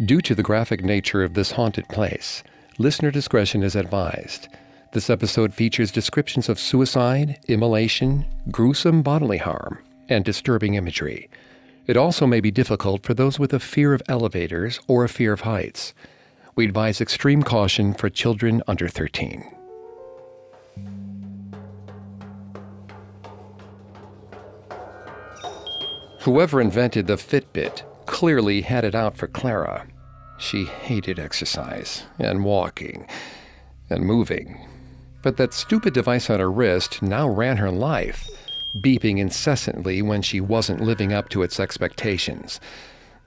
[0.00, 2.42] Due to the graphic nature of this haunted place,
[2.78, 4.48] listener discretion is advised.
[4.94, 9.78] This episode features descriptions of suicide, immolation, gruesome bodily harm,
[10.08, 11.28] and disturbing imagery.
[11.86, 15.34] It also may be difficult for those with a fear of elevators or a fear
[15.34, 15.92] of heights.
[16.56, 19.44] We advise extreme caution for children under 13.
[26.22, 29.86] Whoever invented the Fitbit clearly had it out for Clara.
[30.38, 33.06] She hated exercise and walking
[33.88, 34.58] and moving.
[35.22, 38.28] But that stupid device on her wrist now ran her life,
[38.76, 42.58] beeping incessantly when she wasn't living up to its expectations.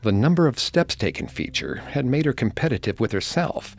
[0.02, 3.76] The number of steps taken feature had made her competitive with herself.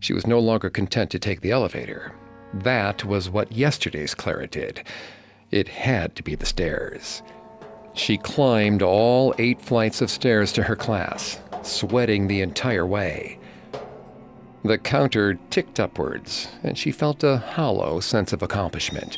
[0.00, 2.12] She was no longer content to take the elevator.
[2.52, 4.82] That was what yesterday's Clara did.
[5.50, 7.22] It had to be the stairs.
[7.96, 13.38] She climbed all eight flights of stairs to her class, sweating the entire way.
[14.62, 19.16] The counter ticked upwards, and she felt a hollow sense of accomplishment.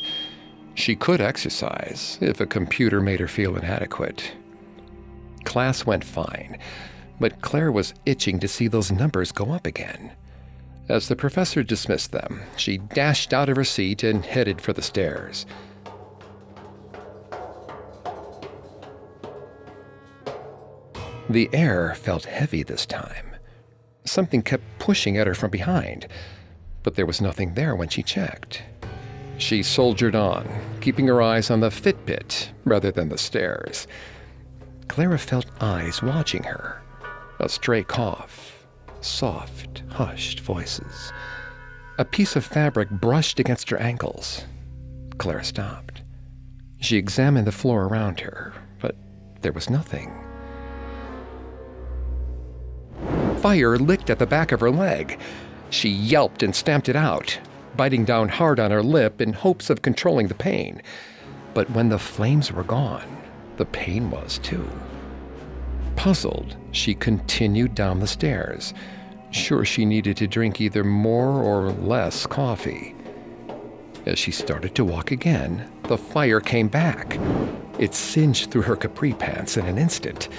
[0.75, 4.31] She could exercise if a computer made her feel inadequate.
[5.43, 6.57] Class went fine,
[7.19, 10.13] but Claire was itching to see those numbers go up again.
[10.87, 14.81] As the professor dismissed them, she dashed out of her seat and headed for the
[14.81, 15.45] stairs.
[21.29, 23.35] The air felt heavy this time.
[24.03, 26.07] Something kept pushing at her from behind,
[26.81, 28.63] but there was nothing there when she checked.
[29.37, 30.49] She soldiered on,
[30.81, 33.87] keeping her eyes on the Fitbit rather than the stairs.
[34.87, 36.81] Clara felt eyes watching her.
[37.39, 38.65] A stray cough,
[39.01, 41.13] soft, hushed voices.
[41.99, 44.45] A piece of fabric brushed against her ankles.
[45.19, 46.01] Clara stopped.
[46.81, 48.95] She examined the floor around her, but
[49.41, 50.11] there was nothing.
[53.39, 55.19] Fire licked at the back of her leg.
[55.69, 57.39] She yelped and stamped it out,
[57.77, 60.81] biting down hard on her lip in hopes of controlling the pain.
[61.53, 63.17] But when the flames were gone,
[63.57, 64.67] the pain was too.
[65.95, 68.73] Puzzled, she continued down the stairs,
[69.31, 72.95] sure she needed to drink either more or less coffee.
[74.05, 77.19] As she started to walk again, the fire came back.
[77.77, 80.29] It singed through her capri pants in an instant.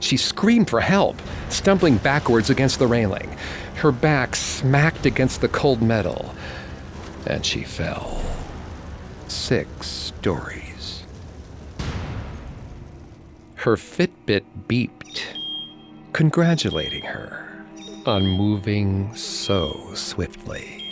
[0.00, 3.36] She screamed for help, stumbling backwards against the railing.
[3.76, 6.34] Her back smacked against the cold metal,
[7.26, 8.22] and she fell.
[9.28, 11.04] Six stories.
[13.56, 15.22] Her Fitbit beeped,
[16.12, 17.66] congratulating her
[18.06, 20.87] on moving so swiftly.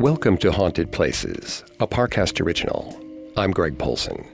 [0.00, 2.98] Welcome to Haunted Places, a Parcast original.
[3.36, 4.26] I'm Greg Polcyn.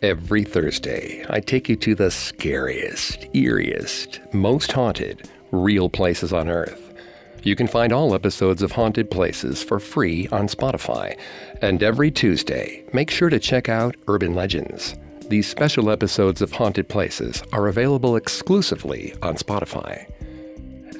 [0.00, 6.94] Every Thursday, I take you to the scariest, eeriest, most haunted, real places on Earth.
[7.42, 11.18] You can find all episodes of Haunted Places for free on Spotify.
[11.60, 14.94] And every Tuesday, make sure to check out Urban Legends.
[15.28, 20.10] These special episodes of Haunted Places are available exclusively on Spotify.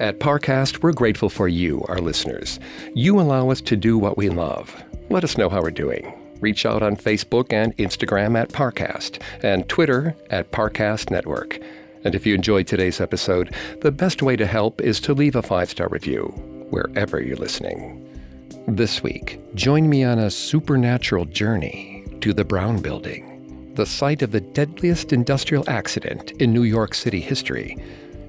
[0.01, 2.59] At Parcast, we're grateful for you, our listeners.
[2.95, 4.83] You allow us to do what we love.
[5.11, 6.11] Let us know how we're doing.
[6.39, 11.59] Reach out on Facebook and Instagram at Parcast and Twitter at Parcast Network.
[12.03, 15.43] And if you enjoyed today's episode, the best way to help is to leave a
[15.43, 16.33] five star review
[16.71, 18.03] wherever you're listening.
[18.67, 24.31] This week, join me on a supernatural journey to the Brown Building, the site of
[24.31, 27.77] the deadliest industrial accident in New York City history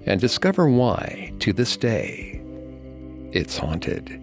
[0.07, 2.41] and discover why, to this day,
[3.33, 4.23] it's haunted.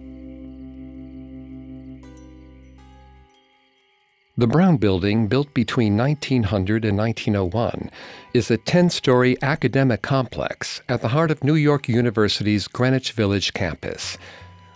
[4.40, 7.90] The Brown Building, built between 1900 and 1901,
[8.32, 13.52] is a 10 story academic complex at the heart of New York University's Greenwich Village
[13.52, 14.16] campus.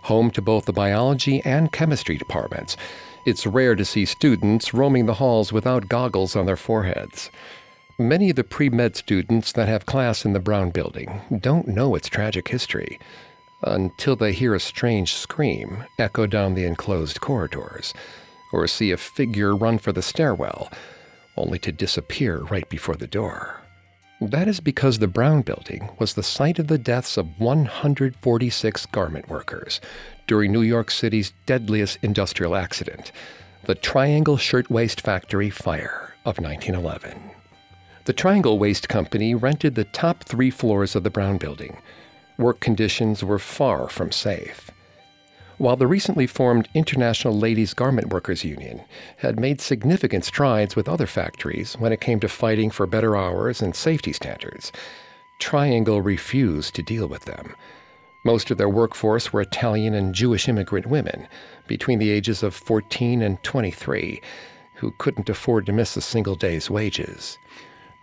[0.02, 2.76] Home to both the biology and chemistry departments,
[3.24, 7.30] it's rare to see students roaming the halls without goggles on their foreheads.
[7.98, 11.94] Many of the pre med students that have class in the Brown Building don't know
[11.94, 12.98] its tragic history
[13.62, 17.94] until they hear a strange scream echo down the enclosed corridors,
[18.52, 20.72] or see a figure run for the stairwell,
[21.36, 23.60] only to disappear right before the door.
[24.20, 29.28] That is because the Brown Building was the site of the deaths of 146 garment
[29.28, 29.80] workers
[30.26, 33.12] during New York City's deadliest industrial accident,
[33.66, 37.33] the Triangle Shirtwaist Factory fire of 1911.
[38.06, 41.78] The Triangle Waist Company rented the top three floors of the Brown Building.
[42.36, 44.70] Work conditions were far from safe.
[45.56, 48.82] while the recently formed International Ladies Garment Workers Union
[49.18, 53.62] had made significant strides with other factories when it came to fighting for better hours
[53.62, 54.72] and safety standards,
[55.38, 57.54] Triangle refused to deal with them.
[58.24, 61.28] Most of their workforce were Italian and Jewish immigrant women
[61.68, 64.20] between the ages of 14 and 23
[64.76, 67.38] who couldn't afford to miss a single day's wages.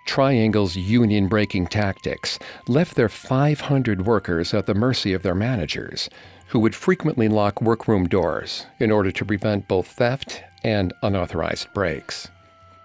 [0.06, 6.10] Triangle's union breaking tactics left their 500 workers at the mercy of their managers,
[6.48, 12.28] who would frequently lock workroom doors in order to prevent both theft and unauthorized breaks.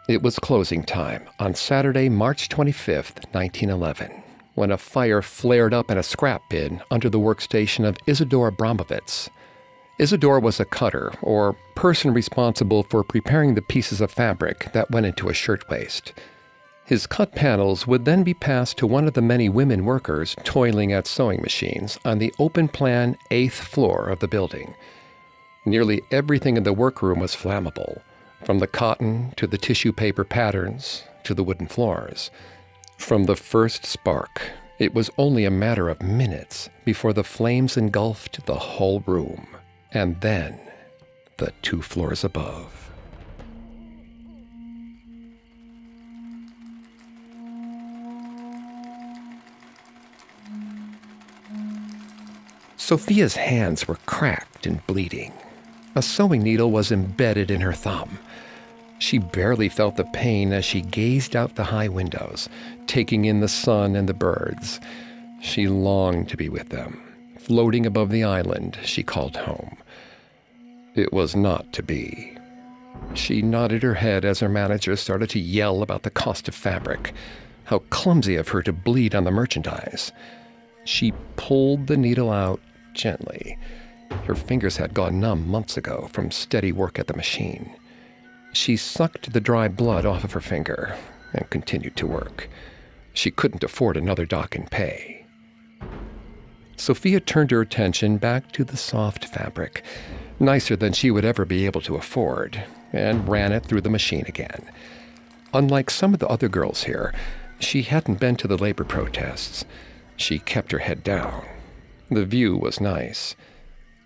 [0.09, 4.23] It was closing time on Saturday, March 25, 1911,
[4.55, 9.29] when a fire flared up in a scrap bin under the workstation of Isidore Abramovitz.
[9.99, 15.07] Isidore was a cutter, or person responsible for preparing the pieces of fabric that went
[15.07, 16.13] into a shirtwaist.
[16.87, 20.93] His cut panels would then be passed to one of the many women workers toiling
[20.93, 24.75] at sewing machines on the open plan eighth floor of the building.
[25.65, 28.03] Nearly everything in the workroom was flammable,
[28.45, 32.31] from the cotton to the tissue paper patterns to the wooden floors.
[32.99, 38.47] From the first spark, it was only a matter of minutes before the flames engulfed
[38.47, 39.49] the whole room,
[39.91, 40.61] and then
[41.39, 42.86] the two floors above.
[52.87, 55.33] Sophia's hands were cracked and bleeding.
[55.97, 58.21] A sewing needle was embedded in her thumb.
[59.01, 62.49] She barely felt the pain as she gazed out the high windows,
[62.87, 64.79] taking in the sun and the birds.
[65.43, 67.03] She longed to be with them,
[67.41, 69.79] floating above the island she called home.
[70.95, 72.39] It was not to be.
[73.15, 77.13] She nodded her head as her manager started to yell about the cost of fabric.
[77.65, 80.13] How clumsy of her to bleed on the merchandise.
[80.85, 82.61] She pulled the needle out
[82.97, 83.59] gently.
[84.25, 87.77] Her fingers had gone numb months ago from steady work at the machine.
[88.53, 90.97] She sucked the dry blood off of her finger
[91.33, 92.49] and continued to work.
[93.13, 95.27] She couldn't afford another dock in pay.
[96.77, 99.83] Sophia turned her attention back to the soft fabric,
[100.39, 104.25] nicer than she would ever be able to afford, and ran it through the machine
[104.27, 104.63] again.
[105.55, 107.15] Unlike some of the other girls here,
[107.59, 109.65] she hadn't been to the labor protests.
[110.17, 111.47] She kept her head down.
[112.11, 113.35] The view was nice.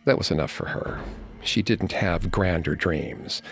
[0.06, 1.00] That was enough for her.
[1.42, 3.42] She didn't have grander dreams.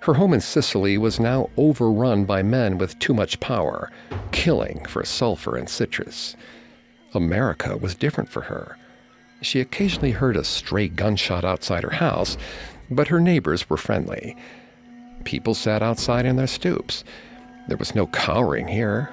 [0.00, 3.90] Her home in Sicily was now overrun by men with too much power,
[4.32, 6.36] killing for sulfur and citrus.
[7.14, 8.76] America was different for her.
[9.40, 12.36] She occasionally heard a stray gunshot outside her house,
[12.90, 14.36] but her neighbors were friendly.
[15.24, 17.04] People sat outside in their stoops.
[17.68, 19.10] There was no cowering here.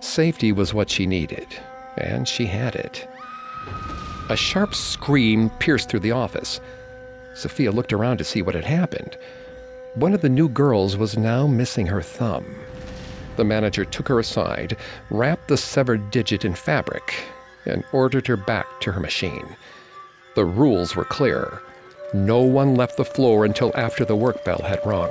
[0.00, 1.46] Safety was what she needed,
[1.96, 3.08] and she had it.
[4.28, 6.60] A sharp scream pierced through the office.
[7.34, 9.16] Sophia looked around to see what had happened.
[9.94, 12.46] One of the new girls was now missing her thumb.
[13.36, 14.76] The manager took her aside,
[15.10, 17.14] wrapped the severed digit in fabric,
[17.66, 19.56] and ordered her back to her machine.
[20.34, 21.60] The rules were clear.
[22.14, 25.10] No one left the floor until after the work bell had rung.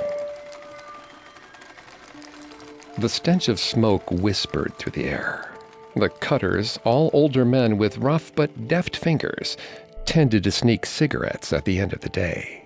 [2.98, 5.51] The stench of smoke whispered through the air.
[5.94, 9.56] The cutters, all older men with rough but deft fingers,
[10.06, 12.64] tended to sneak cigarettes at the end of the day.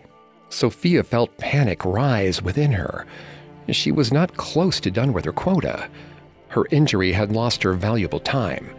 [0.49, 3.05] Sophia felt panic rise within her.
[3.69, 5.89] She was not close to done with her quota.
[6.49, 8.71] Her injury had lost her valuable time.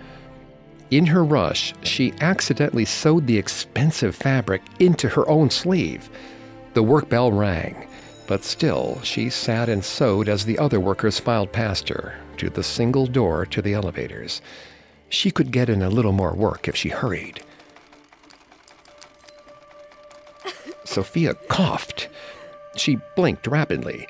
[0.89, 6.09] In her rush, she accidentally sewed the expensive fabric into her own sleeve.
[6.73, 7.87] The work bell rang,
[8.27, 12.63] but still she sat and sewed as the other workers filed past her, to the
[12.63, 14.41] single door to the elevators.
[15.09, 17.41] She could get in a little more work if she hurried.
[20.83, 22.09] Sophia coughed.
[22.75, 24.07] She blinked rapidly,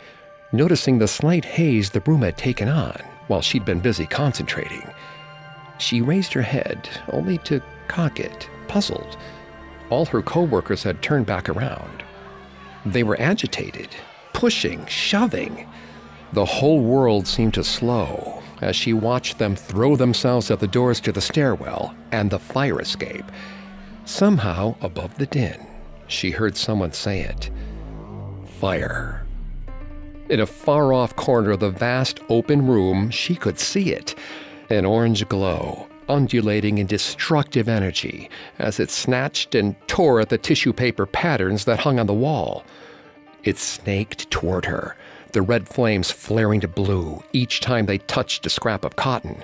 [0.51, 4.89] noticing the slight haze the room had taken on while she'd been busy concentrating.
[5.77, 9.17] She raised her head, only to cock it, puzzled.
[9.89, 12.03] All her co-workers had turned back around.
[12.85, 13.89] They were agitated,
[14.33, 15.67] pushing, shoving.
[16.33, 20.99] The whole world seemed to slow as she watched them throw themselves at the doors
[21.01, 23.25] to the stairwell and the fire escape.
[24.05, 25.65] Somehow, above the din,
[26.07, 27.49] she heard someone say it
[28.59, 29.25] Fire.
[30.29, 34.15] In a far off corner of the vast open room, she could see it
[34.69, 38.29] an orange glow, undulating in destructive energy
[38.59, 42.65] as it snatched and tore at the tissue paper patterns that hung on the wall.
[43.43, 44.97] It snaked toward her
[45.37, 49.43] the red flames flaring to blue each time they touched a scrap of cotton.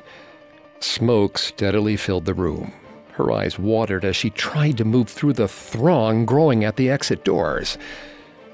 [0.79, 2.73] Smoke steadily filled the room,
[3.12, 7.23] Her eyes watered as she tried to move through the throng growing at the exit
[7.23, 7.77] doors.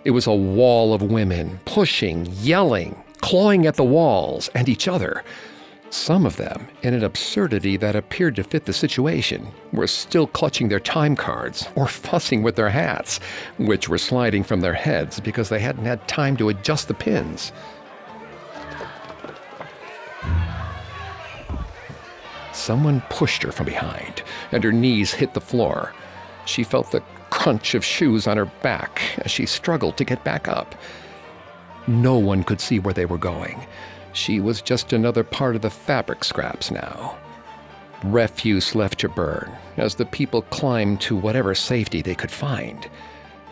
[0.04, 5.24] It was a wall of women, pushing, yelling, clawing at the walls and each other.
[5.92, 10.70] Some of them, in an absurdity that appeared to fit the situation, were still clutching
[10.70, 13.20] their time cards or fussing with their hats,
[13.58, 17.52] which were sliding from their heads because they hadn't had time to adjust the pins.
[22.54, 25.94] Someone pushed her from behind, and her knees hit the floor.
[26.46, 30.48] She felt the crunch of shoes on her back as she struggled to get back
[30.48, 30.76] up.
[31.88, 33.66] No one could see where they were going.
[34.14, 37.18] She was just another part of the fabric scraps now.
[38.04, 42.90] Refuse left to burn as the people climbed to whatever safety they could find.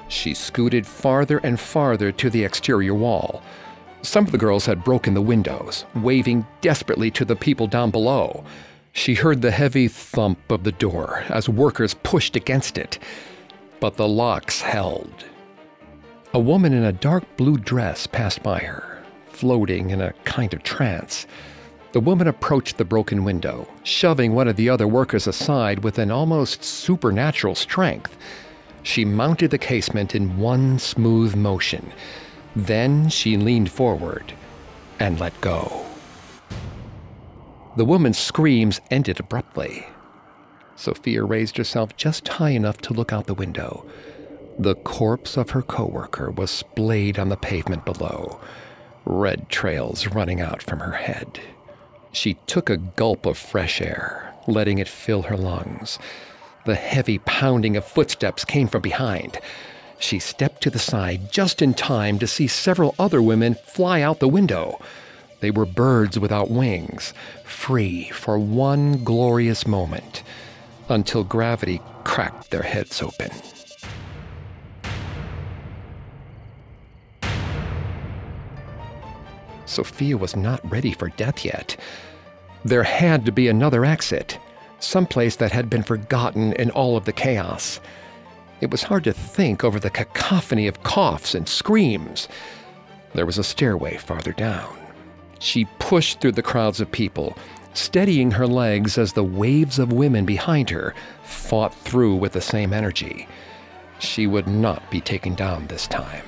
[0.07, 3.43] She scooted farther and farther to the exterior wall.
[4.01, 8.43] Some of the girls had broken the windows, waving desperately to the people down below.
[8.93, 12.99] She heard the heavy thump of the door as workers pushed against it,
[13.79, 15.25] but the locks held.
[16.33, 18.96] A woman in a dark blue dress passed by her,
[19.37, 21.27] floating in a kind of trance.
[21.91, 26.11] The woman approached the broken window, shoving one of the other workers aside with an
[26.11, 28.17] almost supernatural strength.
[28.83, 31.91] She mounted the casement in one smooth motion.
[32.55, 34.33] Then she leaned forward
[34.99, 35.85] and let go.
[37.75, 39.85] The woman's screams ended abruptly.
[40.75, 43.85] Sophia raised herself just high enough to look out the window.
[44.59, 48.39] The corpse of her coworker was splayed on the pavement below,
[49.07, 51.39] red trails running out from her head.
[52.11, 55.99] She took a gulp of fresh air, letting it fill her lungs.
[56.65, 59.39] The heavy pounding of footsteps came from behind.
[59.99, 64.19] She stepped to the side just in time to see several other women fly out
[64.19, 64.79] the window.
[65.39, 70.23] They were birds without wings, free for one glorious moment,
[70.89, 73.31] until gravity cracked their heads open.
[79.77, 81.77] Sophia was not ready for death yet.
[82.65, 84.39] There had to be another exit,
[84.79, 87.79] someplace that had been forgotten in all of the chaos.
[88.59, 92.27] It was hard to think over the cacophony of coughs and screams.
[93.13, 94.75] There was a stairway farther down.
[95.37, 97.37] She pushed through the crowds of people,
[97.75, 102.73] steadying her legs as the waves of women behind her fought through with the same
[102.73, 103.27] energy.
[103.99, 106.23] She would not be taken down this time.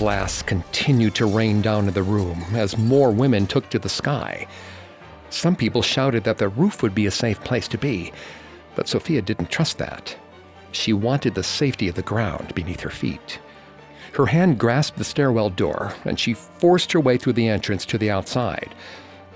[0.00, 4.46] Glass continued to rain down in the room as more women took to the sky.
[5.28, 8.10] Some people shouted that the roof would be a safe place to be,
[8.74, 10.16] but Sophia didn't trust that.
[10.72, 13.40] She wanted the safety of the ground beneath her feet.
[14.14, 17.98] Her hand grasped the stairwell door, and she forced her way through the entrance to
[17.98, 18.74] the outside.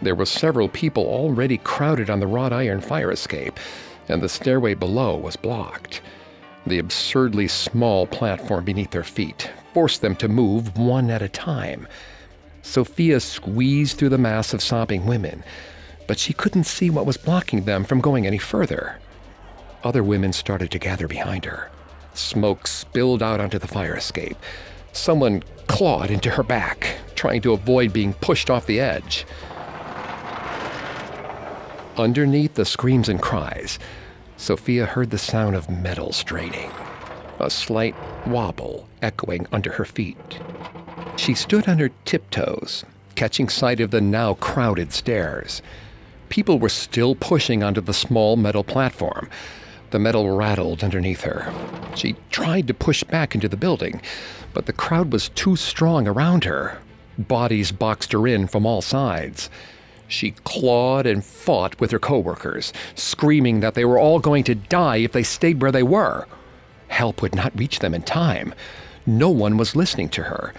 [0.01, 3.61] There were several people already crowded on the wrought iron fire escape,
[4.09, 6.01] and the stairway below was blocked.
[6.67, 11.87] The absurdly small platform beneath their feet forced them to move one at a time.
[12.63, 15.45] Sophia squeezed through the mass of sobbing women,
[16.07, 18.99] but she couldn't see what was blocking them from going any further.
[19.83, 21.71] Other women started to gather behind her.
[22.15, 24.39] Smoke spilled out onto the fire escape.
[24.93, 29.27] Someone clawed into her back, trying to avoid being pushed off the edge.
[31.97, 33.79] Underneath the screams and cries,
[34.37, 36.71] Sophia heard the sound of metal straining,
[37.41, 37.95] a slight
[38.27, 40.41] wobble echoing under her feet.
[41.17, 42.85] She stood on her tiptoes,
[43.15, 45.63] catching sight of the now crowded stairs.
[46.29, 49.29] People were still pushing onto the small metal platform,
[49.91, 51.53] the metal rattled underneath her.
[51.95, 54.01] She tried to push back into the building,
[54.53, 56.79] but the crowd was too strong around her.
[57.17, 59.51] Bodies boxed her in from all sides.
[60.09, 64.97] She clawed and fought with her coworkers, screaming that they were all going to die
[64.97, 66.27] if they stayed where they were.
[66.89, 68.55] Help would not reach them in time.
[69.07, 70.55] No one was listening to her.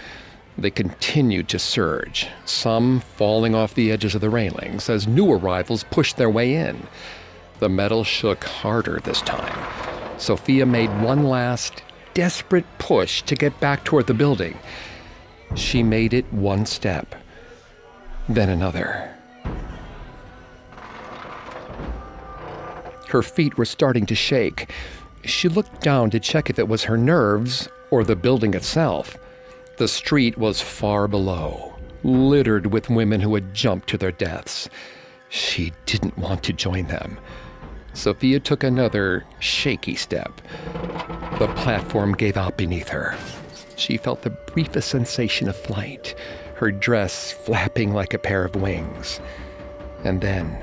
[0.57, 5.83] They continued to surge, some falling off the edges of the railings as new arrivals
[5.83, 6.87] pushed their way in.
[7.59, 9.57] The metal shook harder this time.
[10.17, 11.83] Sophia made one last,
[12.13, 14.57] desperate push to get back toward the building.
[15.55, 17.15] She made it one step,
[18.29, 19.11] then another.
[23.09, 24.71] Her feet were starting to shake.
[25.25, 29.17] She looked down to check if it was her nerves or the building itself.
[29.77, 34.69] The street was far below, littered with women who had jumped to their deaths.
[35.29, 37.19] She didn't want to join them.
[37.93, 40.41] Sophia took another shaky step.
[41.39, 43.17] The platform gave out beneath her.
[43.75, 46.13] She felt the briefest sensation of flight,
[46.55, 49.19] her dress flapping like a pair of wings.
[50.03, 50.61] And then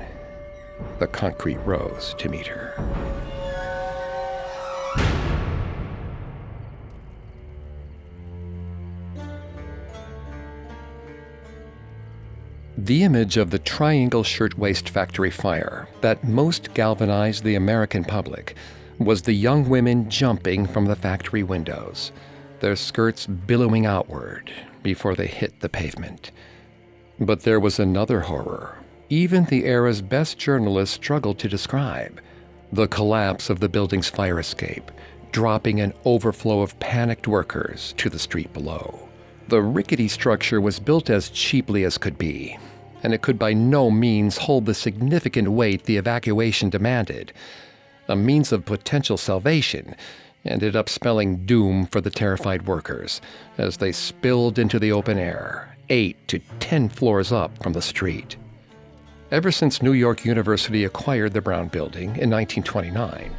[0.99, 3.22] the concrete rose to meet her.
[12.77, 18.55] The image of the Triangle Shirtwaist Factory fire that most galvanized the American public
[18.97, 22.11] was the young women jumping from the factory windows,
[22.61, 24.51] their skirts billowing outward
[24.81, 26.31] before they hit the pavement.
[27.19, 32.19] But there was another horror, even the era's best journalists struggled to describe
[32.71, 34.91] the collapse of the building's fire escape,
[35.31, 39.09] dropping an overflow of panicked workers to the street below.
[39.49, 42.57] The rickety structure was built as cheaply as could be,
[43.03, 47.33] and it could by no means hold the significant weight the evacuation demanded.
[48.07, 49.95] A means of potential salvation
[50.45, 53.21] ended up spelling doom for the terrified workers
[53.57, 58.37] as they spilled into the open air, eight to ten floors up from the street.
[59.31, 63.31] Ever since New York University acquired the Brown Building in 1929,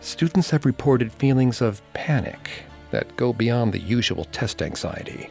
[0.00, 5.30] students have reported feelings of panic that go beyond the usual test anxiety.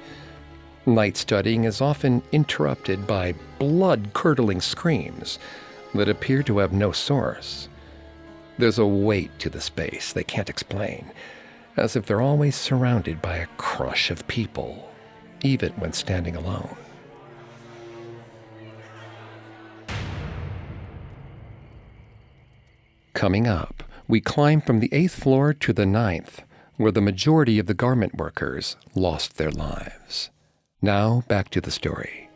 [0.85, 5.39] Night studying is often interrupted by blood curdling screams
[5.95, 7.69] that appear to have no source.
[8.57, 11.11] There's a weight to the space they can't explain,
[11.75, 14.91] as if they're always surrounded by a crush of people,
[15.41, 16.75] even when standing alone.
[23.13, 26.41] Coming up, we climb from the eighth floor to the ninth,
[26.77, 30.29] where the majority of the garment workers lost their lives.
[30.81, 32.29] Now, back to the story.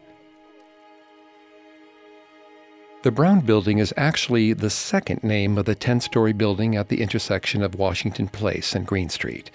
[3.02, 7.02] The Brown Building is actually the second name of the 10 story building at the
[7.02, 9.52] intersection of Washington Place and Greene Street.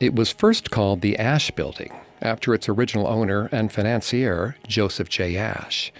[0.00, 5.36] It was first called the Asch Building, after its original owner and financier, Joseph J.
[5.36, 5.92] Asch.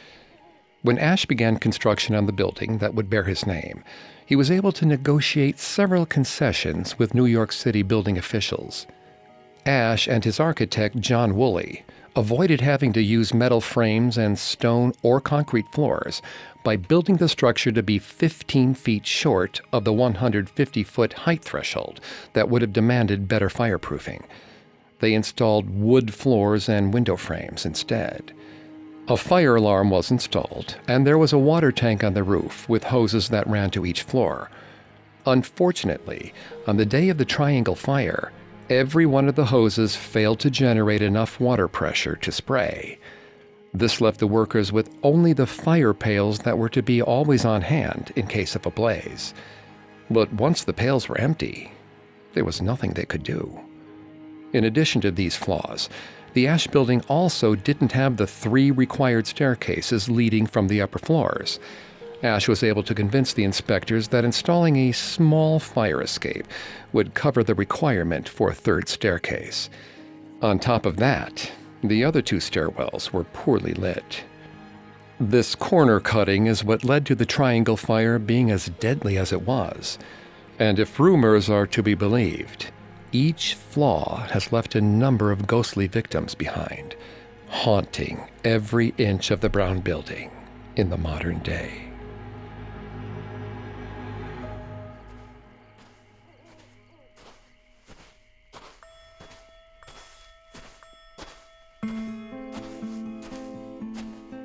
[0.82, 3.82] When Asch began construction on the building that would bear his name,
[4.26, 8.86] he was able to negotiate several concessions with New York City building officials.
[9.66, 11.84] Asch and his architect, John Woolley,
[12.16, 16.22] avoided having to use metal frames and stone or concrete floors
[16.62, 22.00] by building the structure to be 15 feet short of the 150 foot height threshold
[22.34, 24.24] that would have demanded better fireproofing.
[25.00, 28.32] They installed wood floors and window frames instead.
[29.06, 32.84] A fire alarm was installed, and there was a water tank on the roof with
[32.84, 34.50] hoses that ran to each floor.
[35.26, 36.32] Unfortunately,
[36.66, 38.32] on the day of the Triangle fire,
[38.70, 42.98] every one of the hoses failed to generate enough water pressure to spray.
[43.74, 47.60] This left the workers with only the fire pails that were to be always on
[47.60, 49.34] hand in case of a blaze.
[50.10, 51.72] But once the pails were empty,
[52.32, 53.60] there was nothing they could do.
[54.54, 55.90] In addition to these flaws,
[56.34, 61.58] the Asch building also didn't have the three required staircases leading from the upper floors.
[62.22, 66.46] Asch was able to convince the inspectors that installing a small fire escape
[66.92, 69.70] would cover the requirement for a third staircase.
[70.42, 74.24] On top of that, the other two stairwells were poorly lit.
[75.20, 79.42] This corner cutting is what led to the Triangle fire being as deadly as it
[79.42, 79.98] was.
[80.58, 82.70] And if rumors are to be believed,
[83.14, 86.96] each flaw has left a number of ghostly victims behind,
[87.48, 90.32] haunting every inch of the Brown building
[90.74, 91.80] in the modern day.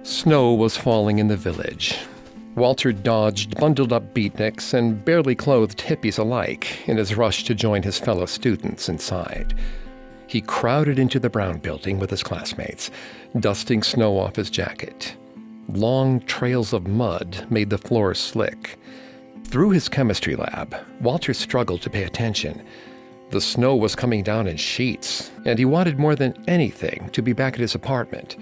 [0.03, 1.97] Snow was falling in the village,
[2.60, 7.84] Walter dodged bundled up beatniks and barely clothed hippies alike in his rush to join
[7.84, 9.58] his fellow students inside.
[10.28, 12.91] He crowded into the Brown building with his classmates,
[13.39, 15.15] dusting snow off his jacket.
[15.69, 18.78] Long trails of mud made the floor slick.
[19.45, 22.62] Through his chemistry lab, Walter struggled to pay attention.
[23.30, 27.32] The snow was coming down in sheets, and he wanted more than anything to be
[27.32, 28.36] back at his apartment,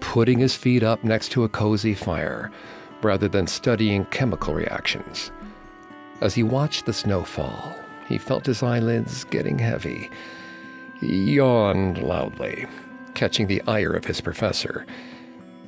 [0.00, 2.50] putting his feet up next to a cozy fire
[3.04, 5.30] rather than studying chemical reactions.
[6.20, 7.74] As he watched the snow fall,
[8.08, 10.10] he felt his eyelids getting heavy.
[11.00, 12.66] He yawned loudly,
[13.14, 14.86] catching the ire of his professor.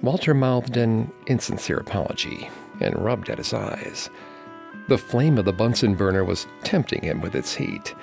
[0.03, 4.11] Walter mouthed an insincere apology and rubbed at his eyes.
[4.89, 7.95] The flame of the Bunsen burner was tempting him with its heat.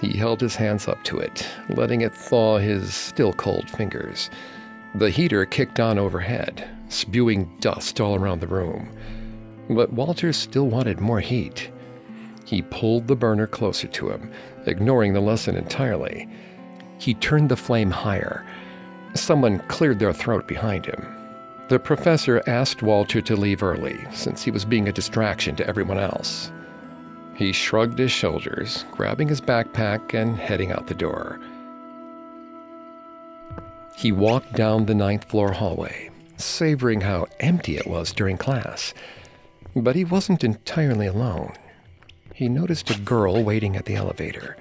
[0.00, 4.30] He held his hands up to it, letting it thaw his still cold fingers.
[4.94, 8.90] The heater kicked on overhead, spewing dust all around the room.
[9.70, 11.70] But Walter still wanted more heat.
[12.44, 14.30] He pulled the burner closer to him,
[14.66, 16.28] ignoring the lesson entirely.
[16.98, 18.44] He turned the flame higher.
[19.14, 21.06] Someone cleared their throat behind him.
[21.68, 25.98] The professor asked Walter to leave early since he was being a distraction to everyone
[25.98, 26.50] else.
[27.36, 31.40] He shrugged his shoulders, grabbing his backpack and heading out the door.
[33.96, 36.09] He walked down the ninth floor hallway,
[36.44, 38.94] savoring how empty it was during class.
[39.74, 41.54] But he wasn't entirely alone.
[42.34, 44.56] He noticed a girl waiting at the elevator.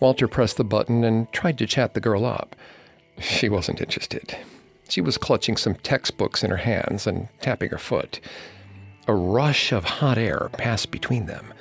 [0.00, 2.56] Walter pressed the button and tried to chat the girl up.
[3.18, 4.36] She wasn't interested.
[4.88, 8.20] She was clutching some textbooks in her hands and tapping her foot.
[9.06, 11.52] A rush of hot air passed between them,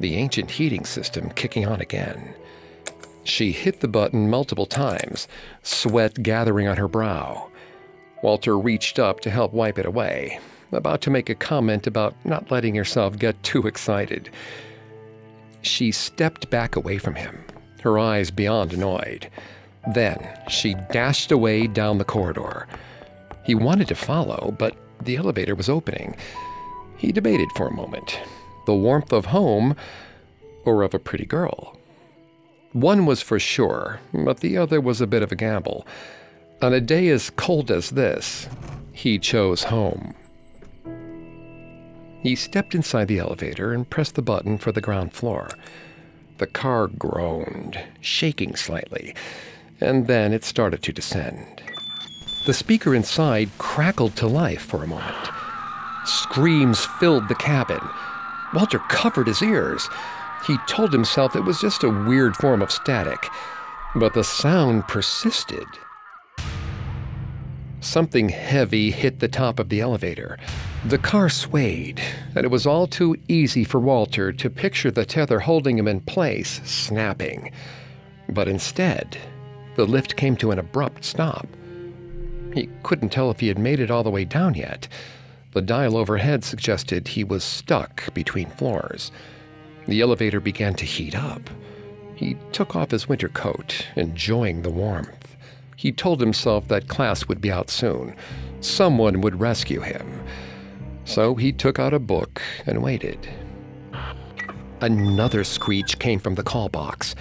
[0.00, 2.34] the ancient heating system kicking on again.
[3.24, 5.28] She hit the button multiple times,
[5.62, 7.51] sweat gathering on her brow.
[8.22, 10.38] Walter reached up to help wipe it away,
[10.70, 14.30] about to make a comment about not letting herself get too excited.
[15.60, 17.44] She stepped back away from him,
[17.82, 19.28] her eyes beyond annoyed.
[19.94, 22.68] Then she dashed away down the corridor.
[23.44, 26.16] He wanted to follow, but the elevator was opening.
[26.96, 28.18] He debated for a moment
[28.64, 29.74] the warmth of home
[30.64, 31.76] or of a pretty girl.
[32.72, 35.84] One was for sure, but the other was a bit of a gamble.
[36.62, 38.48] On a day as cold as this,
[38.92, 40.14] he chose home.
[42.22, 45.48] He stepped inside the elevator and pressed the button for the ground floor.
[46.38, 49.12] The car groaned, shaking slightly,
[49.80, 51.60] and then it started to descend.
[52.46, 55.30] The speaker inside crackled to life for a moment.
[56.04, 57.80] Screams filled the cabin.
[58.54, 59.88] Walter covered his ears.
[60.46, 63.26] He told himself it was just a weird form of static,
[63.96, 65.66] but the sound persisted.
[67.82, 70.38] Something heavy hit the top of the elevator.
[70.84, 72.00] The car swayed,
[72.34, 76.00] and it was all too easy for Walter to picture the tether holding him in
[76.00, 77.50] place snapping.
[78.28, 79.18] But instead,
[79.74, 81.48] the lift came to an abrupt stop.
[82.54, 84.86] He couldn't tell if he had made it all the way down yet.
[85.52, 89.10] The dial overhead suggested he was stuck between floors.
[89.88, 91.50] The elevator began to heat up.
[92.14, 95.21] He took off his winter coat, enjoying the warmth.
[95.82, 98.14] He told himself that class would be out soon.
[98.60, 100.22] Someone would rescue him.
[101.04, 103.18] So he took out a book and waited.
[104.80, 107.16] Another screech came from the call box.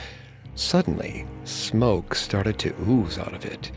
[0.53, 3.71] Suddenly, smoke started to ooze out of it.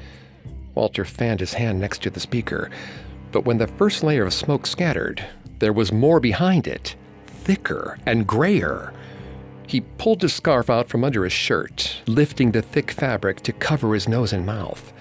[0.74, 2.68] Walter fanned his hand next to the speaker,
[3.32, 5.24] but when the first layer of smoke scattered,
[5.60, 6.94] there was more behind it
[7.24, 8.92] thicker and grayer.
[9.66, 13.94] He pulled his scarf out from under his shirt, lifting the thick fabric to cover
[13.94, 14.92] his nose and mouth.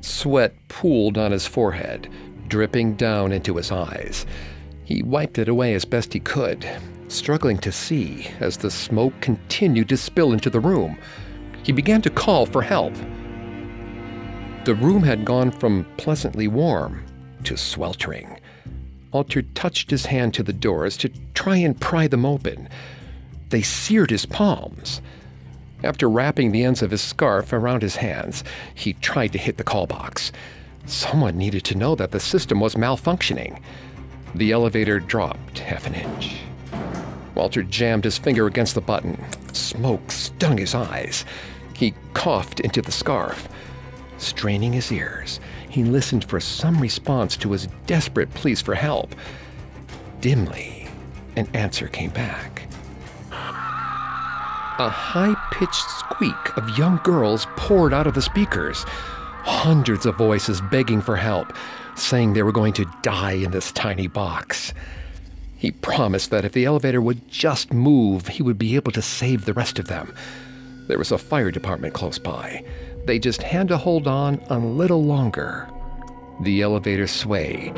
[0.00, 2.08] Sweat pooled on his forehead,
[2.48, 4.26] dripping down into his eyes.
[4.84, 6.66] He wiped it away as best he could,
[7.08, 10.98] struggling to see as the smoke continued to spill into the room.
[11.62, 12.94] He began to call for help.
[14.64, 17.04] The room had gone from pleasantly warm
[17.44, 18.40] to sweltering.
[19.12, 22.68] Walter touched his hand to the doors to try and pry them open.
[23.50, 25.00] They seared his palms.
[25.82, 28.42] After wrapping the ends of his scarf around his hands,
[28.74, 30.32] he tried to hit the call box.
[30.86, 33.60] Someone needed to know that the system was malfunctioning.
[34.34, 36.40] The elevator dropped half an inch.
[37.34, 39.24] Walter jammed his finger against the button.
[39.52, 41.24] Smoke stung his eyes.
[41.74, 43.48] He coughed into the scarf.
[44.18, 45.38] Straining his ears,
[45.70, 49.14] he listened for some response to his desperate pleas for help.
[50.20, 50.88] Dimly,
[51.36, 52.67] an answer came back.
[54.78, 58.84] A high pitched squeak of young girls poured out of the speakers.
[59.42, 61.52] Hundreds of voices begging for help,
[61.96, 64.72] saying they were going to die in this tiny box.
[65.56, 69.46] He promised that if the elevator would just move, he would be able to save
[69.46, 70.14] the rest of them.
[70.86, 72.64] There was a fire department close by.
[73.04, 75.68] They just had to hold on a little longer.
[76.42, 77.74] The elevator swayed,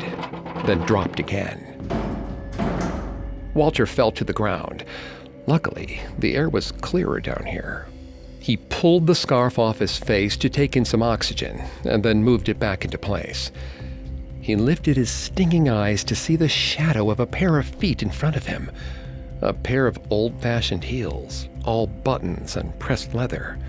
[0.67, 1.67] then dropped again.
[3.55, 4.85] Walter fell to the ground.
[5.47, 7.87] Luckily, the air was clearer down here.
[8.39, 12.49] He pulled the scarf off his face to take in some oxygen and then moved
[12.49, 13.51] it back into place.
[14.41, 18.09] He lifted his stinging eyes to see the shadow of a pair of feet in
[18.09, 18.71] front of him.
[19.41, 23.59] A pair of old fashioned heels, all buttons and pressed leather.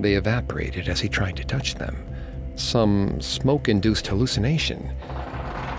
[0.00, 1.96] They evaporated as he tried to touch them.
[2.56, 4.92] Some smoke induced hallucination.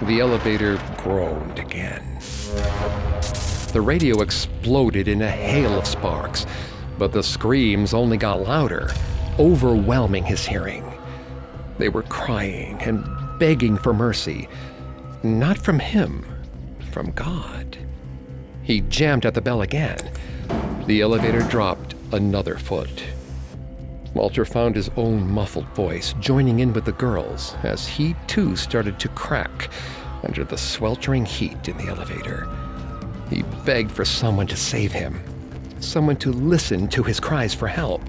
[0.04, 2.20] The elevator groaned again.
[3.76, 6.46] The radio exploded in a hail of sparks,
[6.98, 8.90] but the screams only got louder,
[9.38, 10.90] overwhelming his hearing.
[11.78, 13.04] They were crying and
[13.38, 14.48] begging for mercy,
[15.24, 16.26] not from him,
[16.94, 17.78] from God.
[18.64, 20.10] He jammed at the bell again.
[20.86, 23.04] The elevator dropped another foot.
[24.14, 29.02] Walter found his own muffled voice joining in with the girls as he too started
[29.02, 29.70] to crack
[30.24, 32.48] under the sweltering heat in the elevator.
[33.30, 35.20] He begged for someone to save him,
[35.80, 38.02] someone to listen to his cries for help.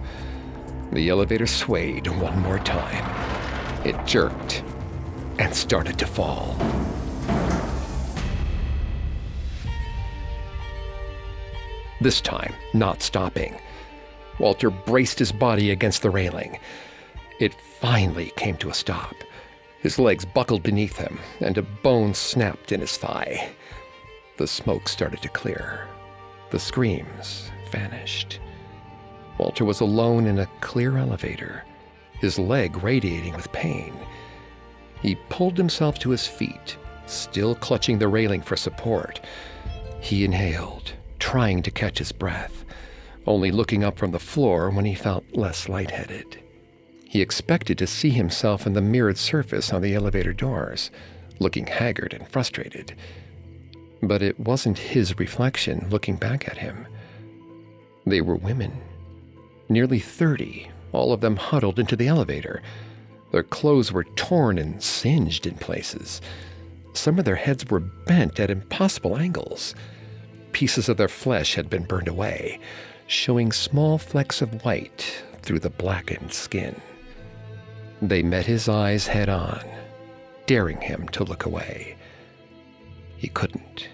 [0.93, 3.05] The elevator swayed one more time.
[3.85, 4.63] It jerked
[5.39, 6.57] and started to fall.
[12.01, 13.59] This time, not stopping.
[14.39, 16.59] Walter braced his body against the railing.
[17.41, 19.15] It finally came to a stop.
[19.81, 23.51] His legs buckled beneath him, and a bone snapped in his thigh.
[24.37, 25.89] The smoke started to clear.
[26.51, 28.41] The screams vanished.
[29.39, 31.65] Walter was alone in a clear elevator,
[32.21, 33.95] his leg radiating with pain.
[35.03, 39.21] He pulled himself to his feet, still clutching the railing for support.
[40.01, 42.65] He inhaled, trying to catch his breath
[43.27, 46.43] only looking up from the floor when he felt less lightheaded.
[47.09, 50.91] He expected to see himself in the mirrored surface on the elevator doors,
[51.39, 52.95] looking haggard and frustrated.
[54.03, 56.87] But it wasn't his reflection looking back at him.
[58.05, 58.81] They were women.
[59.69, 62.63] Nearly 30, all of them huddled into the elevator.
[63.33, 66.21] Their clothes were torn and singed in places.
[66.93, 69.75] Some of their heads were bent at impossible angles.
[70.53, 72.61] Pieces of their flesh had been burned away
[73.07, 76.75] showing small flecks of white through the blackened skin.
[78.03, 79.65] They met his eyes head on,
[80.47, 81.97] daring him to look away.
[83.17, 83.89] He couldn't.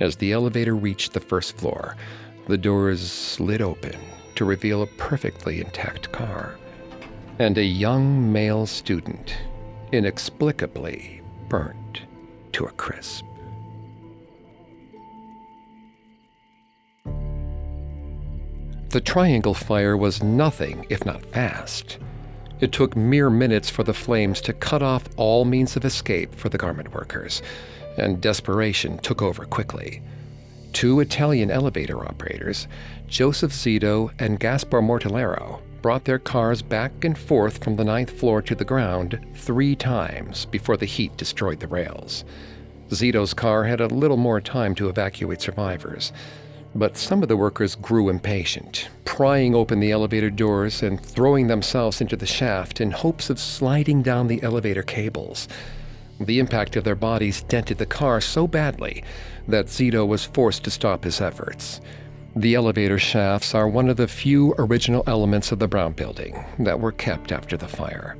[0.00, 1.96] As the elevator reached the first floor,
[2.48, 3.96] the doors slid open
[4.36, 6.58] to reveal a perfectly intact car
[7.38, 9.36] and a young male student
[9.92, 12.02] inexplicably burnt
[12.52, 13.24] to a crisp.
[18.90, 21.98] The triangle fire was nothing if not fast.
[22.60, 26.48] It took mere minutes for the flames to cut off all means of escape for
[26.48, 27.42] the garment workers,
[27.98, 30.02] and desperation took over quickly.
[30.72, 32.68] Two Italian elevator operators,
[33.06, 38.42] Joseph Zito and Gaspar Mortellero, brought their cars back and forth from the ninth floor
[38.42, 42.24] to the ground three times before the heat destroyed the rails.
[42.90, 46.12] Zito's car had a little more time to evacuate survivors,
[46.74, 52.00] but some of the workers grew impatient, prying open the elevator doors and throwing themselves
[52.00, 55.48] into the shaft in hopes of sliding down the elevator cables.
[56.20, 59.04] The impact of their bodies dented the car so badly
[59.48, 61.80] that Zito was forced to stop his efforts.
[62.34, 66.80] The elevator shafts are one of the few original elements of the Brown Building that
[66.80, 68.16] were kept after the fire.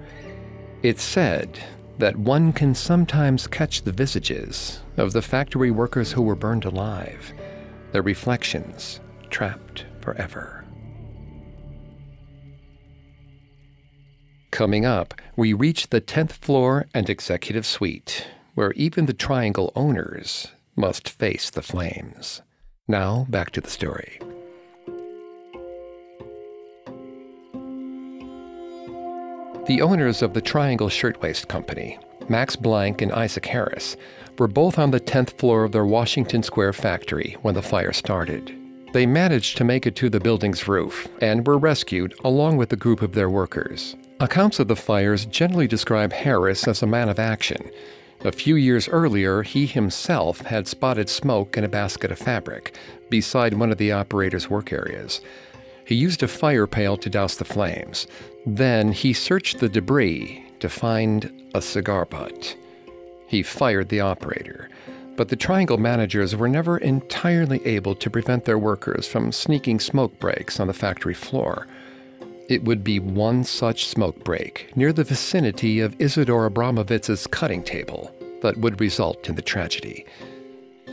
[0.82, 1.58] It's said
[1.98, 7.32] that one can sometimes catch the visages of the factory workers who were burned alive
[7.92, 10.65] their reflections trapped forever.
[14.56, 20.48] Coming up, we reach the 10th floor and executive suite, where even the triangle owners
[20.74, 22.40] must face the flames.
[22.88, 24.18] Now, back to the story.
[29.66, 31.98] The owners of the Triangle Shirtwaist Company,
[32.30, 33.98] Max Blanck and Isaac Harris,
[34.38, 38.56] were both on the 10th floor of their Washington Square factory when the fire started.
[38.94, 42.76] They managed to make it to the building's roof and were rescued along with a
[42.76, 43.96] group of their workers.
[44.18, 47.70] Accounts of the fires generally describe Harris as a man of action.
[48.24, 52.74] A few years earlier, he himself had spotted smoke in a basket of fabric
[53.10, 55.20] beside one of the operator's work areas.
[55.84, 58.06] He used a fire pail to douse the flames.
[58.46, 62.56] Then he searched the debris to find a cigar butt.
[63.26, 64.70] He fired the operator,
[65.16, 70.18] but the Triangle managers were never entirely able to prevent their workers from sneaking smoke
[70.18, 71.66] breaks on the factory floor.
[72.48, 78.14] It would be one such smoke break near the vicinity of Isidore Abramovitz's cutting table
[78.42, 80.06] that would result in the tragedy.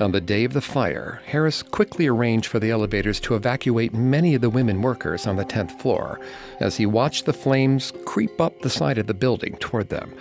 [0.01, 4.33] On the day of the fire, Harris quickly arranged for the elevators to evacuate many
[4.33, 6.19] of the women workers on the 10th floor
[6.59, 10.15] as he watched the flames creep up the side of the building toward them.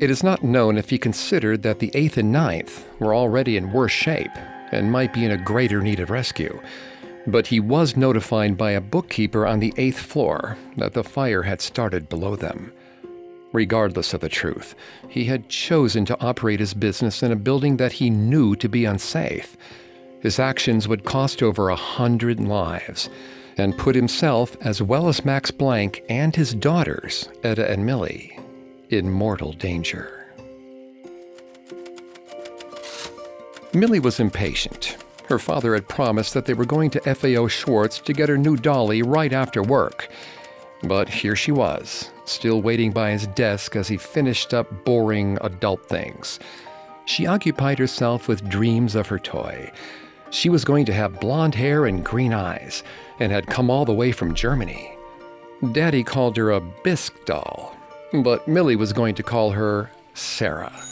[0.00, 3.72] It is not known if he considered that the 8th and ninth were already in
[3.72, 4.30] worse shape
[4.70, 6.60] and might be in a greater need of rescue,
[7.26, 11.60] but he was notified by a bookkeeper on the 8th floor that the fire had
[11.60, 12.72] started below them.
[13.52, 14.74] Regardless of the truth,
[15.08, 18.84] he had chosen to operate his business in a building that he knew to be
[18.84, 19.56] unsafe.
[20.20, 23.10] His actions would cost over a hundred lives
[23.58, 28.38] and put himself, as well as Max Blanck and his daughters, Etta and Millie,
[28.88, 30.18] in mortal danger.
[33.74, 34.96] Millie was impatient.
[35.32, 38.54] Her father had promised that they were going to FAO Schwarz to get her new
[38.54, 40.10] dolly right after work.
[40.82, 45.88] But here she was, still waiting by his desk as he finished up boring adult
[45.88, 46.38] things.
[47.06, 49.72] She occupied herself with dreams of her toy.
[50.28, 52.82] She was going to have blonde hair and green eyes,
[53.18, 54.94] and had come all the way from Germany.
[55.72, 57.74] Daddy called her a bisque doll,
[58.12, 60.91] but Millie was going to call her Sarah.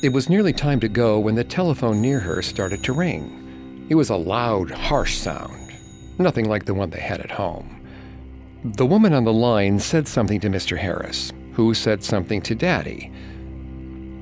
[0.00, 3.86] It was nearly time to go when the telephone near her started to ring.
[3.88, 5.72] It was a loud, harsh sound,
[6.18, 7.84] nothing like the one they had at home.
[8.62, 10.76] The woman on the line said something to Mr.
[10.76, 13.10] Harris, who said something to Daddy.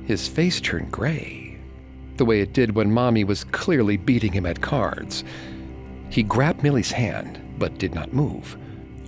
[0.05, 1.59] His face turned gray,
[2.15, 5.23] the way it did when Mommy was clearly beating him at cards.
[6.09, 8.57] He grabbed Millie's hand, but did not move.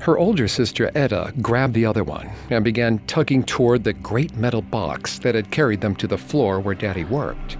[0.02, 4.62] Her older sister Etta grabbed the other one and began tugging toward the great metal
[4.62, 7.58] box that had carried them to the floor where Daddy worked.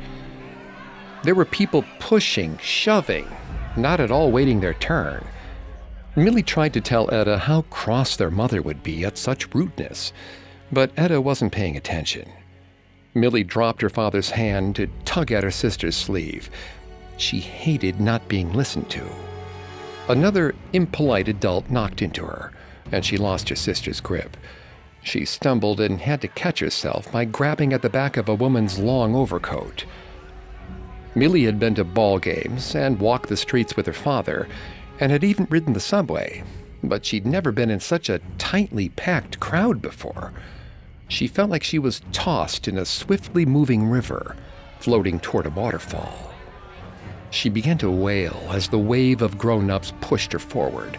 [1.24, 3.28] There were people pushing, shoving,
[3.76, 5.26] not at all waiting their turn.
[6.16, 10.14] Millie tried to tell Etta how cross their mother would be at such rudeness,
[10.72, 12.32] but Etta wasn't paying attention.
[13.14, 16.50] Millie dropped her father's hand to tug at her sister's sleeve.
[17.18, 19.29] She hated not being listened to.
[20.10, 22.52] Another impolite adult knocked into her,
[22.92, 24.36] and she lost her sister's grip.
[25.04, 28.80] She stumbled and had to catch herself by grabbing at the back of a woman's
[28.80, 29.86] long overcoat.
[31.14, 34.48] Millie had been to ball games and walked the streets with her father,
[35.00, 36.44] and had even ridden the subway,
[36.84, 40.34] but she'd never been in such a tightly packed crowd before.
[41.08, 44.36] She felt like she was tossed in a swiftly moving river,
[44.80, 46.29] floating toward a waterfall.
[47.32, 50.98] She began to wail as the wave of grown ups pushed her forward.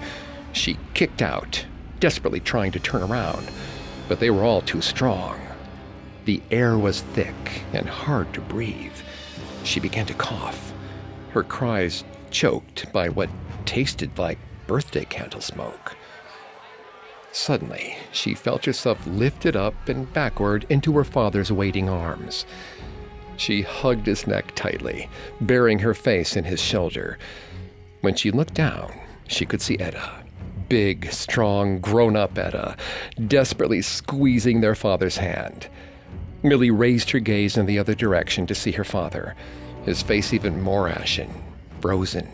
[0.53, 1.65] She kicked out,
[1.99, 3.51] desperately trying to turn around,
[4.09, 5.41] but they were all too strong.
[6.25, 8.97] The air was thick and hard to breathe.
[9.65, 10.73] She began to cough,
[11.31, 13.29] her cries choked by what
[13.65, 15.97] tasted like birthday candle smoke.
[17.33, 22.45] Suddenly, she felt herself lifted up and backward into her father's waiting arms.
[23.41, 25.09] She hugged his neck tightly,
[25.41, 27.17] burying her face in his shoulder.
[28.03, 28.93] When she looked down,
[29.29, 30.11] she could see Etta,
[30.69, 32.77] big, strong, grown up Etta,
[33.29, 35.69] desperately squeezing their father's hand.
[36.43, 39.35] Millie raised her gaze in the other direction to see her father,
[39.87, 41.31] his face even more ashen,
[41.81, 42.29] frozen,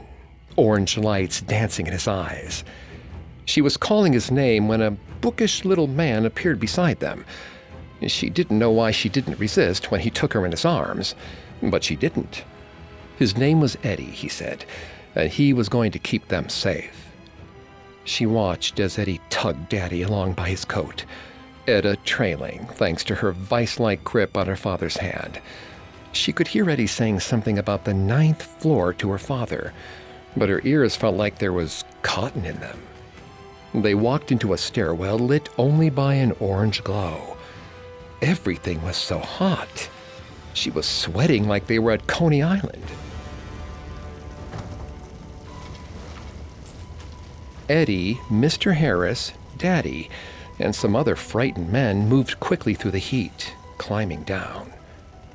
[0.57, 2.65] orange lights dancing in his eyes.
[3.45, 7.25] She was calling his name when a bookish little man appeared beside them.
[8.07, 11.15] She didn't know why she didn't resist when he took her in his arms,
[11.63, 12.45] but she didn't.
[13.19, 14.65] His name was Eddie, he said,
[15.15, 17.11] and he was going to keep them safe.
[18.05, 21.05] She watched as Eddie tugged Daddy along by his coat,
[21.67, 25.41] Etta trailing, thanks to her vice like grip on her father's hand.
[26.13, 29.73] She could hear Eddie saying something about the ninth floor to her father,
[30.37, 32.79] but her ears felt like there was cotton in them.
[33.75, 37.36] They walked into a stairwell lit only by an orange glow.
[38.27, 39.89] Everything was so hot.
[40.53, 42.83] She was sweating like they were at Coney Island.
[47.69, 48.75] Eddie, Mr.
[48.75, 50.11] Harris, Daddy,
[50.59, 54.73] and some other frightened men moved quickly through the heat, climbing down.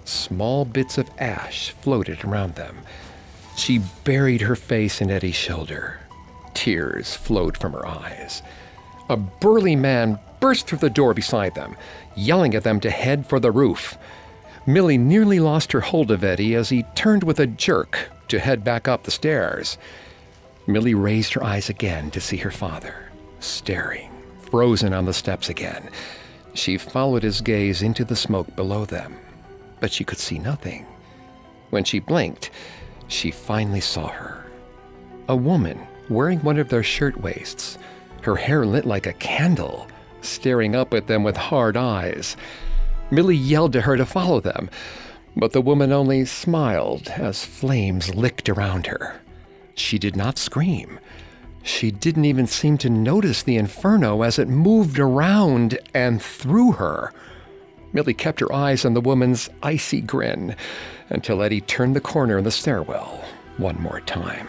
[0.03, 2.79] Small bits of ash floated around them,
[3.55, 6.01] she buried her face in Eddie's shoulder.
[6.53, 8.41] Tears flowed from her eyes.
[9.09, 11.77] A burly man burst through the door beside them,
[12.15, 13.97] yelling at them to head for the roof.
[14.65, 18.63] Millie nearly lost her hold of Eddie as he turned with a jerk to head
[18.63, 19.77] back up the stairs.
[20.67, 24.11] Millie raised her eyes again to see her father, staring,
[24.51, 25.89] frozen on the steps again.
[26.53, 29.15] She followed his gaze into the smoke below them,
[29.79, 30.85] but she could see nothing.
[31.69, 32.51] When she blinked,
[33.07, 34.45] she finally saw her.
[35.29, 37.77] A woman wearing one of their shirtwaists,
[38.21, 39.87] her hair lit like a candle,
[40.21, 42.37] staring up at them with hard eyes.
[43.09, 44.69] Millie yelled to her to follow them,
[45.35, 49.21] but the woman only smiled as flames licked around her.
[49.75, 50.99] She did not scream.
[51.63, 57.13] She didn't even seem to notice the inferno as it moved around and through her.
[57.93, 60.55] Millie kept her eyes on the woman's icy grin
[61.09, 63.23] until Eddie turned the corner in the stairwell
[63.57, 64.47] one more time.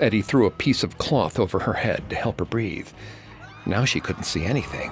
[0.00, 2.88] Eddie threw a piece of cloth over her head to help her breathe.
[3.66, 4.90] Now she couldn't see anything,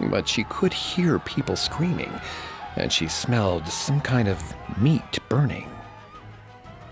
[0.00, 2.12] but she could hear people screaming,
[2.76, 4.42] and she smelled some kind of
[4.80, 5.70] meat burning.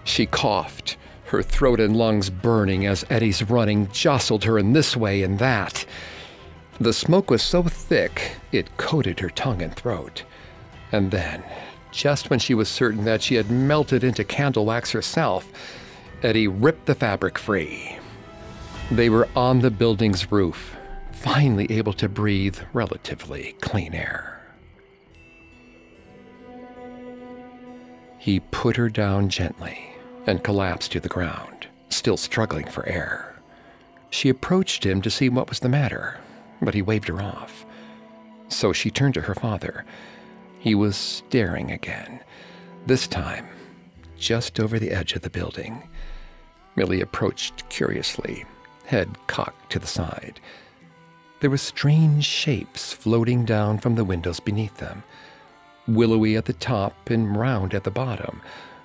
[0.05, 0.97] She coughed,
[1.27, 5.85] her throat and lungs burning as Eddie's running jostled her in this way and that.
[6.79, 10.25] The smoke was so thick it coated her tongue and throat.
[10.93, 11.43] And then,
[11.91, 15.51] just when she was certain that she had melted into candle wax herself,
[16.23, 17.99] Eddie ripped the fabric free.
[18.91, 20.76] They were on the building's roof,
[21.21, 24.41] finally able to breathe relatively clean air.
[28.19, 29.79] He put her down gently
[30.27, 33.37] and collapsed to the ground, still struggling for air.
[34.11, 36.19] She approached him to see what was the matter,
[36.61, 37.65] but he waved her off.
[38.49, 39.85] So she turned to her father.
[40.59, 42.21] He was staring again,
[42.87, 43.47] this time
[44.19, 45.89] just over the edge of the building.
[46.75, 48.45] Millie approached curiously,
[48.85, 50.41] head cocked to the side.
[51.41, 55.03] There were strange shapes floating down from the windows beneath them,
[55.87, 58.41] willowy at the top and round at the bottom,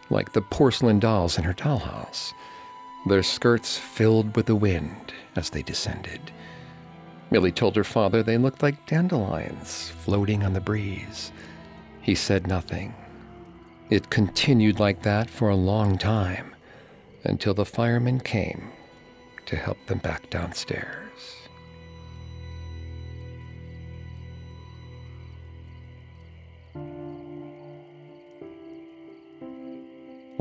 [0.10, 2.34] like the porcelain dolls in her dollhouse.
[3.08, 6.32] Their skirts filled with the wind as they descended.
[7.32, 11.32] Millie told her father they looked like dandelions floating on the breeze.
[12.02, 12.93] He said nothing.
[13.89, 16.54] It continued like that for a long time
[17.24, 18.72] until the firemen came
[19.45, 21.01] to help them back downstairs.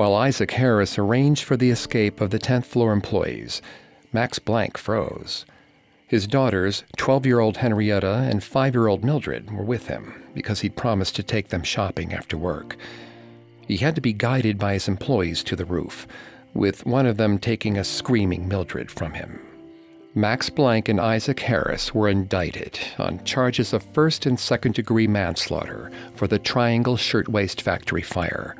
[0.00, 3.60] While Isaac Harris arranged for the escape of the 10th floor employees,
[4.14, 5.44] Max Blanck froze.
[6.06, 10.60] His daughters, 12 year old Henrietta and 5 year old Mildred, were with him because
[10.60, 12.78] he'd promised to take them shopping after work.
[13.68, 16.08] He had to be guided by his employees to the roof,
[16.54, 19.38] with one of them taking a screaming Mildred from him.
[20.14, 25.92] Max Blanck and Isaac Harris were indicted on charges of first and second degree manslaughter
[26.14, 28.56] for the Triangle Shirtwaist Factory fire.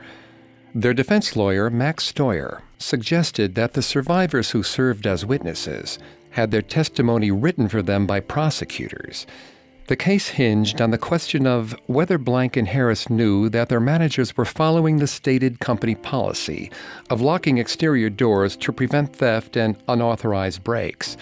[0.75, 5.99] Their defense lawyer, Max Steuer, suggested that the survivors who served as witnesses
[6.31, 9.27] had their testimony written for them by prosecutors.
[9.89, 14.37] The case hinged on the question of whether Blanck and Harris knew that their managers
[14.37, 16.71] were following the stated company policy
[17.11, 21.17] of locking exterior doors to prevent theft and unauthorized breaks.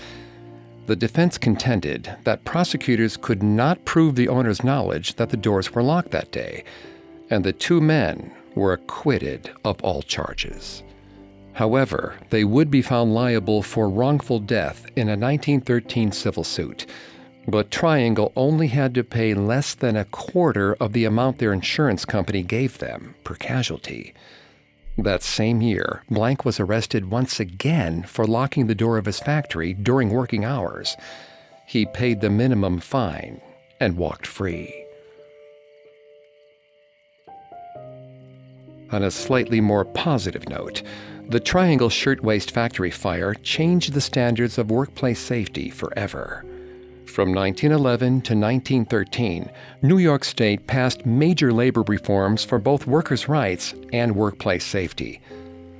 [0.84, 5.82] The defense contended that prosecutors could not prove the owner's knowledge that the doors were
[5.82, 6.64] locked that day,
[7.30, 10.82] and the two men were acquitted of all charges.
[11.54, 16.86] However, they would be found liable for wrongful death in a 1913 civil suit.
[17.48, 22.04] But Triangle only had to pay less than a quarter of the amount their insurance
[22.04, 24.12] company gave them per casualty.
[24.98, 29.72] That same year, Blanck was arrested once again for locking the door of his factory
[29.72, 30.96] during working hours.
[31.66, 33.40] He paid the minimum fine
[33.80, 34.88] and walked free.
[38.91, 40.82] On a slightly more positive note,
[41.28, 46.43] the Triangle Shirtwaist Factory fire changed the standards of workplace safety forever.
[47.05, 49.51] From 1911 to 1913,
[49.82, 55.20] New York State passed major labor reforms for both workers' rights and workplace safety.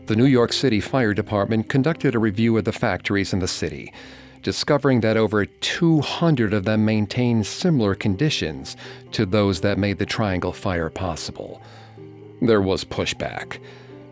[0.05, 3.91] The New York City Fire Department conducted a review of the factories in the city,
[4.43, 8.77] discovering that over 200 of them maintained similar conditions
[9.13, 11.63] to those that made the Triangle fire possible.
[12.41, 13.59] There was pushback.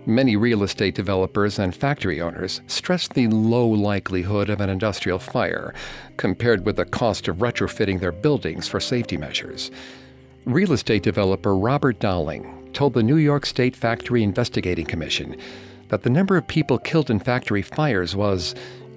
[0.04, 5.74] Many real estate developers and factory owners stressed the low likelihood of an industrial fire
[6.16, 9.70] compared with the cost of retrofitting their buildings for safety measures.
[10.44, 15.36] Real estate developer Robert Dowling told the New York State Factory Investigating Commission
[15.88, 18.54] that the number of people killed in factory fires was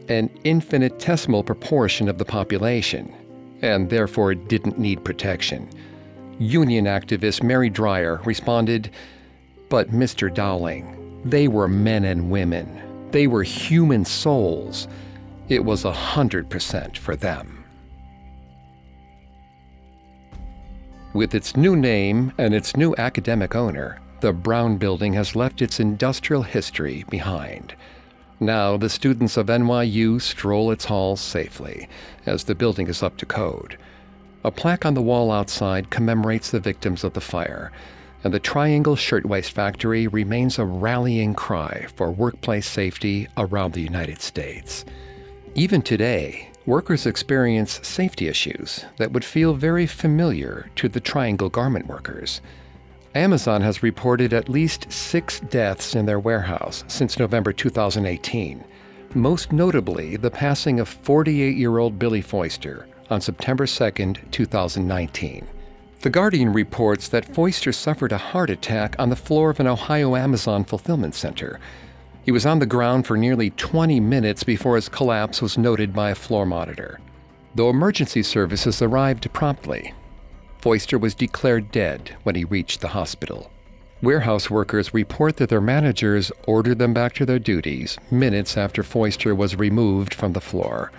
[0.09, 3.13] an infinitesimal proportion of the population,
[3.61, 5.69] and therefore didn't need protection.
[6.39, 8.89] Union activist Mary Dreier responded,
[9.69, 10.33] but Mr.
[10.33, 13.09] Dowling, they were men and women.
[13.11, 14.87] They were human souls.
[15.47, 17.63] It was a hundred percent for them.
[21.13, 25.79] With its new name and its new academic owner, the Brown Building has left its
[25.79, 27.73] industrial history behind.
[28.39, 31.89] Now, the students of NYU stroll its halls safely,
[32.25, 33.77] as the building is up to code.
[34.43, 37.71] A plaque on the wall outside commemorates the victims of the fire,
[38.23, 44.21] and the Triangle Shirtwaist Factory remains a rallying cry for workplace safety around the United
[44.21, 44.85] States.
[45.55, 51.87] Even today, workers experience safety issues that would feel very familiar to the Triangle garment
[51.87, 52.41] workers.
[53.15, 58.63] Amazon has reported at least six deaths in their warehouse since November 2018,
[59.15, 65.47] most notably the passing of 48 year old Billy Foister on September 2, 2019.
[66.01, 70.15] The Guardian reports that Foister suffered a heart attack on the floor of an Ohio
[70.15, 71.59] Amazon fulfillment center.
[72.23, 76.11] He was on the ground for nearly 20 minutes before his collapse was noted by
[76.11, 77.01] a floor monitor.
[77.53, 79.93] Though emergency services arrived promptly,
[80.61, 83.51] Foister was declared dead when he reached the hospital.
[84.01, 89.35] Warehouse workers report that their managers ordered them back to their duties minutes after Foister
[89.35, 90.93] was removed from the floor.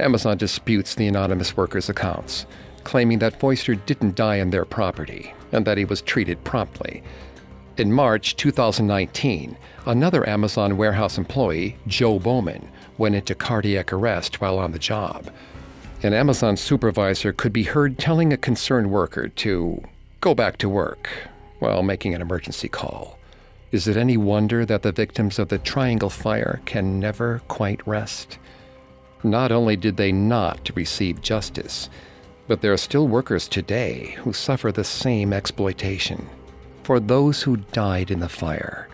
[0.00, 2.46] Amazon disputes the anonymous worker's accounts,
[2.84, 7.02] claiming that Foister didn't die on their property and that he was treated promptly.
[7.76, 9.56] In March 2019,
[9.86, 12.68] another Amazon warehouse employee, Joe Bowman,
[12.98, 15.30] went into cardiac arrest while on the job.
[16.02, 19.82] An Amazon supervisor could be heard telling a concerned worker to
[20.20, 21.08] go back to work
[21.58, 23.18] while making an emergency call.
[23.72, 28.38] Is it any wonder that the victims of the Triangle Fire can never quite rest?
[29.24, 31.88] Not only did they not receive justice,
[32.46, 36.28] but there are still workers today who suffer the same exploitation.
[36.82, 38.88] For those who died in the fire,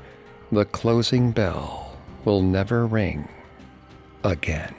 [0.53, 3.29] the closing bell will never ring
[4.25, 4.75] again.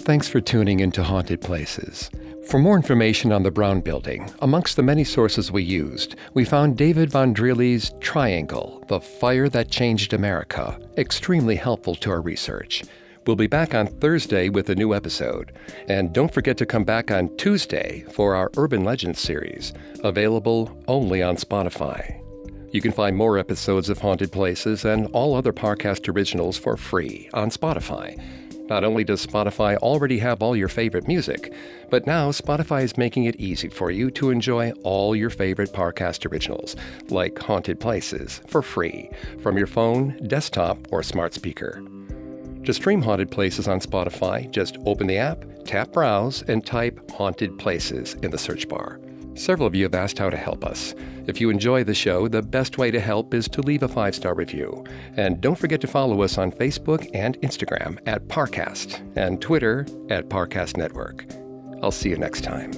[0.00, 2.10] Thanks for tuning into Haunted Places.
[2.50, 6.76] For more information on the Brown Building, amongst the many sources we used, we found
[6.76, 12.82] David Von Drehle's Triangle, The Fire That Changed America, extremely helpful to our research.
[13.24, 15.52] We'll be back on Thursday with a new episode.
[15.86, 19.72] And don't forget to come back on Tuesday for our Urban Legends series,
[20.02, 22.20] available only on Spotify.
[22.72, 27.30] You can find more episodes of Haunted Places and all other podcast originals for free
[27.32, 28.20] on Spotify.
[28.70, 31.52] Not only does Spotify already have all your favorite music,
[31.90, 36.30] but now Spotify is making it easy for you to enjoy all your favorite Parcast
[36.30, 36.76] originals,
[37.08, 39.10] like Haunted Places, for free
[39.42, 41.82] from your phone, desktop, or smart speaker.
[42.64, 47.58] To stream Haunted Places on Spotify, just open the app, tap Browse, and type Haunted
[47.58, 49.00] Places in the search bar.
[49.40, 50.94] Several of you have asked how to help us.
[51.26, 54.14] If you enjoy the show, the best way to help is to leave a five
[54.14, 54.84] star review.
[55.16, 60.28] And don't forget to follow us on Facebook and Instagram at Parcast and Twitter at
[60.28, 61.24] Parcast Network.
[61.82, 62.70] I'll see you next time.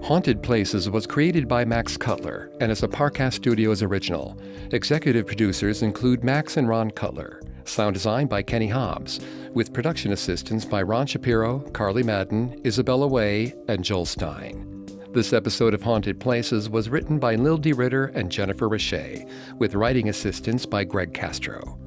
[0.00, 4.40] Haunted Places was created by Max Cutler and is a Parcast Studios original.
[4.70, 7.40] Executive producers include Max and Ron Cutler.
[7.66, 9.18] Sound design by Kenny Hobbs,
[9.52, 14.86] with production assistance by Ron Shapiro, Carly Madden, Isabella Way, and Joel Stein.
[15.12, 17.72] This episode of Haunted Places was written by Lil D.
[17.72, 19.26] Ritter and Jennifer Richey,
[19.58, 21.78] with writing assistance by Greg Castro.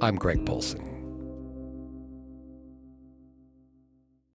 [0.00, 0.87] I'm Greg Polcyn.